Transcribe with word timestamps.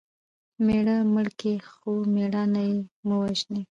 مېړه 0.65 0.97
مړ 1.13 1.27
کى؛ 1.39 1.53
خو 1.71 1.91
مړانه 2.13 2.61
ئې 2.67 2.73
مه 3.07 3.15
وژنئ! 3.21 3.59